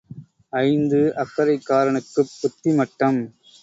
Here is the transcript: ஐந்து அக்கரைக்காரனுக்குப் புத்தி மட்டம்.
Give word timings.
ஐந்து 0.61 0.99
அக்கரைக்காரனுக்குப் 1.15 2.35
புத்தி 2.41 2.73
மட்டம். 2.73 3.21